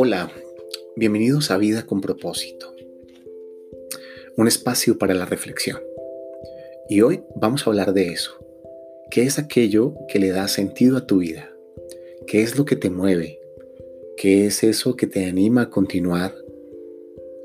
[0.00, 0.30] Hola,
[0.94, 2.72] bienvenidos a Vida con propósito,
[4.36, 5.80] un espacio para la reflexión.
[6.88, 8.30] Y hoy vamos a hablar de eso.
[9.10, 11.52] ¿Qué es aquello que le da sentido a tu vida?
[12.28, 13.40] ¿Qué es lo que te mueve?
[14.16, 16.32] ¿Qué es eso que te anima a continuar?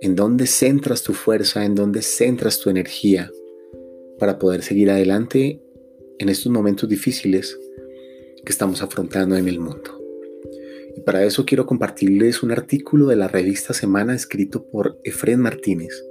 [0.02, 1.66] ¿En dónde centras tu fuerza?
[1.66, 3.32] ¿En dónde centras tu energía
[4.20, 5.60] para poder seguir adelante
[6.20, 7.58] en estos momentos difíciles
[8.46, 10.03] que estamos afrontando en el mundo.
[10.96, 16.04] Y para eso quiero compartirles un artículo de la revista Semana escrito por Efren Martínez,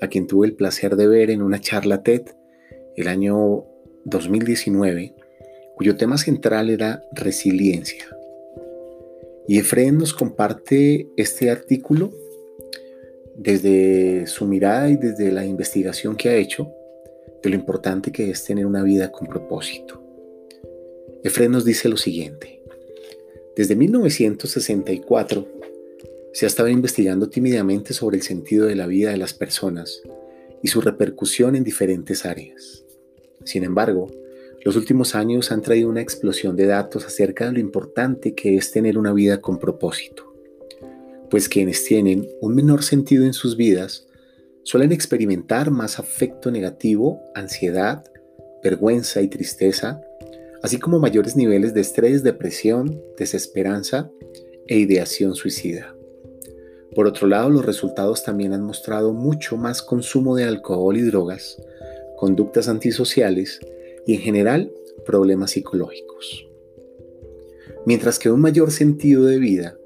[0.00, 2.22] a quien tuve el placer de ver en una charla TED
[2.96, 3.64] el año
[4.04, 5.14] 2019,
[5.76, 8.04] cuyo tema central era resiliencia.
[9.46, 12.12] Y Efren nos comparte este artículo
[13.36, 16.72] desde su mirada y desde la investigación que ha hecho
[17.42, 20.02] de lo importante que es tener una vida con propósito.
[21.22, 22.55] Efren nos dice lo siguiente.
[23.56, 25.48] Desde 1964
[26.34, 30.02] se ha estado investigando tímidamente sobre el sentido de la vida de las personas
[30.62, 32.84] y su repercusión en diferentes áreas.
[33.44, 34.10] Sin embargo,
[34.62, 38.72] los últimos años han traído una explosión de datos acerca de lo importante que es
[38.72, 40.34] tener una vida con propósito,
[41.30, 44.06] pues quienes tienen un menor sentido en sus vidas
[44.64, 48.04] suelen experimentar más afecto negativo, ansiedad,
[48.62, 50.02] vergüenza y tristeza,
[50.66, 54.10] así como mayores niveles de estrés, depresión, desesperanza
[54.66, 55.94] e ideación suicida.
[56.92, 61.56] Por otro lado, los resultados también han mostrado mucho más consumo de alcohol y drogas,
[62.16, 63.60] conductas antisociales
[64.08, 64.72] y en general
[65.04, 66.48] problemas psicológicos.
[67.84, 69.78] Mientras que un mayor sentido de vida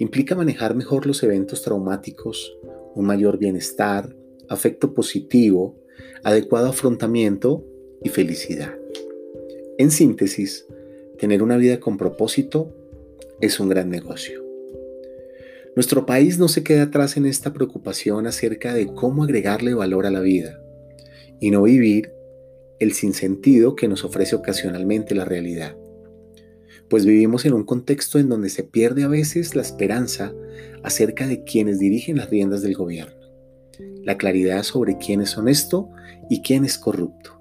[0.00, 2.58] implica manejar mejor los eventos traumáticos,
[2.96, 4.16] un mayor bienestar,
[4.48, 5.78] afecto positivo,
[6.24, 7.64] adecuado afrontamiento
[8.02, 8.74] y felicidad.
[9.78, 10.64] En síntesis,
[11.18, 12.74] tener una vida con propósito
[13.42, 14.42] es un gran negocio.
[15.74, 20.10] Nuestro país no se queda atrás en esta preocupación acerca de cómo agregarle valor a
[20.10, 20.58] la vida
[21.40, 22.10] y no vivir
[22.78, 25.76] el sinsentido que nos ofrece ocasionalmente la realidad.
[26.88, 30.32] Pues vivimos en un contexto en donde se pierde a veces la esperanza
[30.84, 33.28] acerca de quienes dirigen las riendas del gobierno,
[34.02, 35.90] la claridad sobre quién es honesto
[36.30, 37.35] y quién es corrupto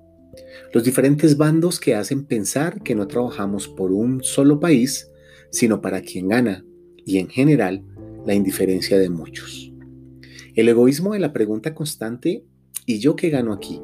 [0.74, 5.10] los diferentes bandos que hacen pensar que no trabajamos por un solo país,
[5.52, 6.66] sino para quien gana,
[7.06, 7.84] y en general,
[8.26, 9.72] la indiferencia de muchos.
[10.56, 12.44] El egoísmo de la pregunta constante,
[12.86, 13.82] ¿y yo qué gano aquí?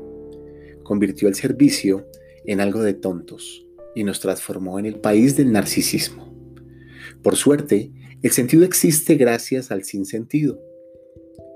[0.84, 2.06] convirtió el servicio
[2.45, 6.35] en algo de tontos y nos transformó en el país del narcisismo.
[7.23, 7.91] Por suerte,
[8.22, 10.62] el sentido existe gracias al sinsentido.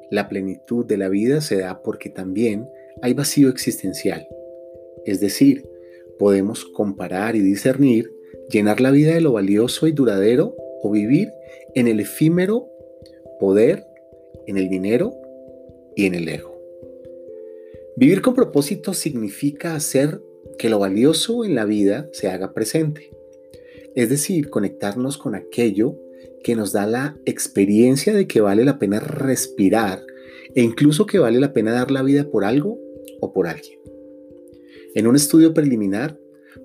[0.10, 2.66] La plenitud de la vida se da porque también
[3.02, 4.26] hay vacío existencial
[5.06, 5.68] es decir,
[6.18, 8.12] podemos comparar y discernir,
[8.50, 11.30] llenar la vida de lo valioso y duradero o vivir
[11.74, 12.70] en el efímero
[13.40, 13.86] poder,
[14.48, 15.14] en el dinero
[15.96, 16.56] y en el ego.
[17.98, 20.22] Vivir con propósito significa hacer
[20.58, 23.12] que lo valioso en la vida se haga presente,
[23.96, 25.98] es decir, conectarnos con aquello
[26.44, 30.04] que nos da la experiencia de que vale la pena respirar
[30.54, 32.80] e incluso que vale la pena dar la vida por algo
[33.20, 33.80] o por alguien.
[34.96, 36.18] En un estudio preliminar,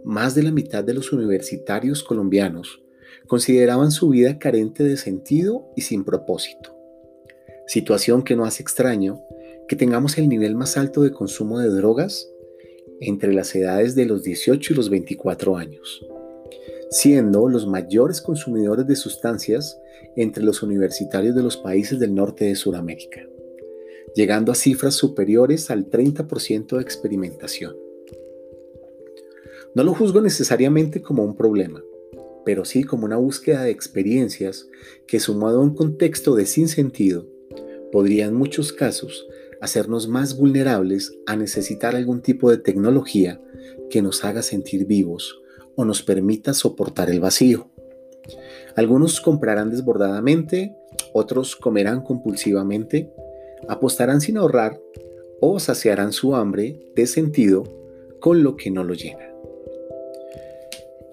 [0.04, 2.80] más de la mitad de los universitarios colombianos
[3.26, 6.72] consideraban su vida carente de sentido y sin propósito.
[7.66, 9.20] Situación que no hace extraño
[9.66, 12.30] que tengamos el nivel más alto de consumo de drogas
[13.00, 16.06] entre las edades de los 18 y los 24 años,
[16.88, 19.76] siendo los mayores consumidores de sustancias
[20.14, 23.26] entre los universitarios de los países del norte de Sudamérica,
[24.14, 27.89] llegando a cifras superiores al 30% de experimentación.
[29.74, 31.80] No lo juzgo necesariamente como un problema,
[32.44, 34.68] pero sí como una búsqueda de experiencias
[35.06, 37.28] que sumado a un contexto de sinsentido,
[37.92, 39.26] podría en muchos casos
[39.60, 43.40] hacernos más vulnerables a necesitar algún tipo de tecnología
[43.90, 45.40] que nos haga sentir vivos
[45.76, 47.68] o nos permita soportar el vacío.
[48.74, 50.74] Algunos comprarán desbordadamente,
[51.12, 53.12] otros comerán compulsivamente,
[53.68, 54.80] apostarán sin ahorrar
[55.40, 57.62] o saciarán su hambre de sentido
[58.18, 59.29] con lo que no lo llena.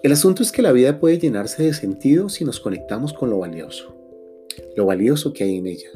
[0.08, 3.40] El asunto es que la vida puede llenarse de sentido si nos conectamos con lo
[3.40, 3.94] valioso,
[4.74, 5.90] lo valioso que hay en ella.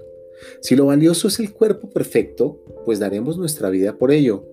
[0.61, 4.45] Si lo valioso es el cuerpo perfecto, pues daremos nuestra vida por ello.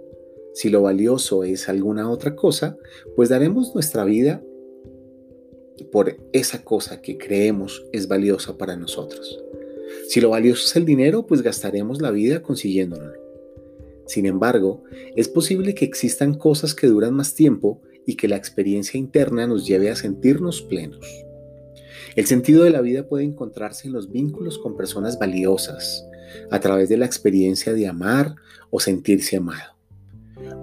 [0.53, 2.77] Si lo valioso es alguna otra cosa,
[3.17, 4.41] pues daremos nuestra vida
[5.91, 9.43] por esa cosa que creemos es valiosa para nosotros.
[10.07, 13.11] Si lo valioso es el dinero, pues gastaremos la vida consiguiéndolo.
[14.05, 14.85] Sin embargo,
[15.17, 19.67] es posible que existan cosas que duran más tiempo y que la experiencia interna nos
[19.67, 21.05] lleve a sentirnos plenos.
[22.15, 26.07] El sentido de la vida puede encontrarse en los vínculos con personas valiosas,
[26.49, 28.33] a través de la experiencia de amar
[28.71, 29.75] o sentirse amado.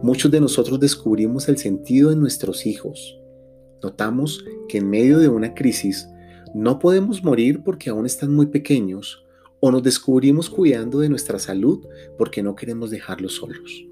[0.02, 3.16] Muchos de nosotros descubrimos el sentido en nuestros hijos.
[3.80, 6.08] Notamos que en medio de una crisis
[6.52, 9.24] no podemos morir porque aún están muy pequeños
[9.60, 11.86] o nos descubrimos cuidando de nuestra salud
[12.18, 13.86] porque no queremos dejarlos solos.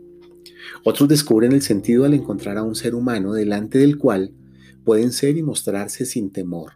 [0.85, 4.33] Otros descubren el sentido al encontrar a un ser humano delante del cual
[4.85, 6.73] pueden ser y mostrarse sin temor,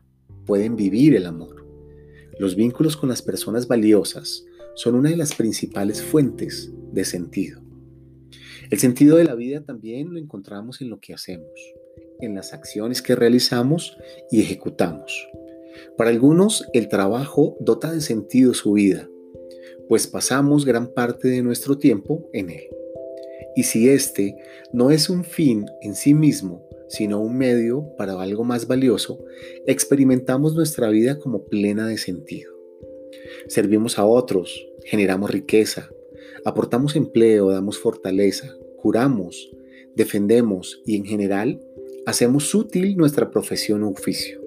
[0.46, 1.66] pueden vivir el amor.
[2.38, 4.44] Los vínculos con las personas valiosas
[4.74, 7.60] son una de las principales fuentes de sentido.
[8.70, 11.50] El sentido de la vida también lo encontramos en lo que hacemos,
[12.20, 13.96] en las acciones que realizamos
[14.30, 15.28] y ejecutamos.
[15.96, 19.08] Para algunos el trabajo dota de sentido su vida,
[19.88, 22.64] pues pasamos gran parte de nuestro tiempo en él.
[23.58, 24.36] Y si este
[24.72, 29.18] no es un fin en sí mismo, sino un medio para algo más valioso,
[29.66, 32.52] experimentamos nuestra vida como plena de sentido.
[33.48, 35.90] Servimos a otros, generamos riqueza,
[36.44, 39.50] aportamos empleo, damos fortaleza, curamos,
[39.96, 41.60] defendemos y en general
[42.06, 44.40] hacemos útil nuestra profesión o oficio.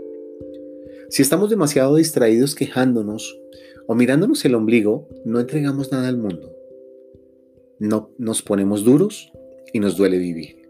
[1.10, 3.38] Si estamos demasiado distraídos quejándonos
[3.88, 6.61] o mirándonos el ombligo, no entregamos nada al mundo.
[7.82, 9.34] No nos ponemos duros
[9.74, 10.70] y nos duele vivir.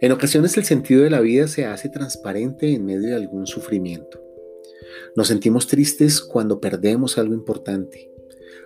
[0.00, 4.20] En ocasiones el sentido de la vida se hace transparente en medio de algún sufrimiento.
[5.14, 8.10] Nos sentimos tristes cuando perdemos algo importante.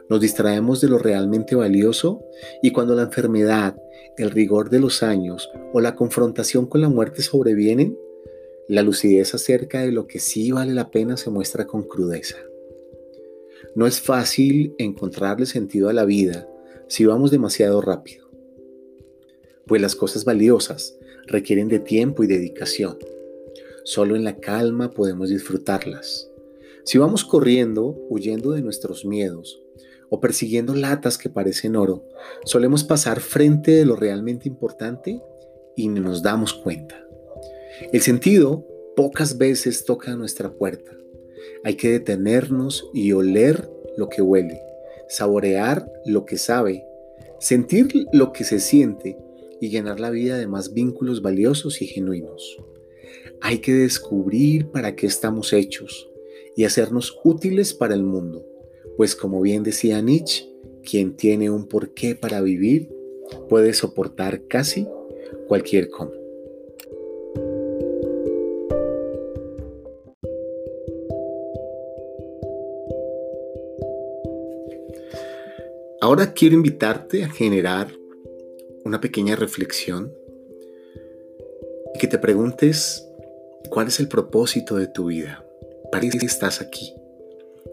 [0.08, 2.24] Nos distraemos de lo realmente valioso
[2.62, 3.76] y cuando la enfermedad,
[4.16, 7.94] el rigor de los años o la confrontación con la muerte sobrevienen,
[8.68, 12.38] la lucidez acerca de lo que sí vale la pena se muestra con crudeza.
[13.74, 16.48] No es fácil encontrarle sentido a la vida
[16.88, 18.28] si vamos demasiado rápido,
[19.66, 20.96] pues las cosas valiosas
[21.26, 22.98] requieren de tiempo y dedicación.
[23.84, 26.30] Solo en la calma podemos disfrutarlas.
[26.84, 29.62] Si vamos corriendo, huyendo de nuestros miedos
[30.10, 32.04] o persiguiendo latas que parecen oro,
[32.44, 35.22] solemos pasar frente de lo realmente importante
[35.76, 37.02] y ni nos damos cuenta.
[37.92, 38.66] El sentido
[38.96, 40.92] pocas veces toca nuestra puerta.
[41.64, 44.60] Hay que detenernos y oler lo que huele,
[45.08, 46.84] saborear lo que sabe,
[47.40, 49.18] sentir lo que se siente
[49.60, 52.58] y llenar la vida de más vínculos valiosos y genuinos.
[53.40, 56.10] Hay que descubrir para qué estamos hechos
[56.56, 58.46] y hacernos útiles para el mundo,
[58.96, 60.50] pues como bien decía Nietzsche,
[60.82, 62.90] quien tiene un porqué para vivir
[63.48, 64.86] puede soportar casi
[65.48, 66.23] cualquier cómo.
[76.04, 77.90] Ahora quiero invitarte a generar
[78.84, 80.12] una pequeña reflexión
[81.94, 83.08] y que te preguntes
[83.70, 85.46] cuál es el propósito de tu vida,
[85.90, 86.92] para qué estás aquí,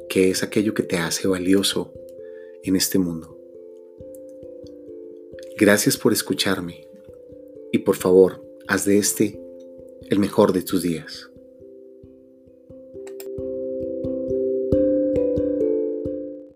[0.07, 1.91] qué es aquello que te hace valioso
[2.63, 3.37] en este mundo.
[5.57, 6.87] Gracias por escucharme
[7.73, 9.41] y por favor, haz de este
[10.09, 11.30] el mejor de tus días.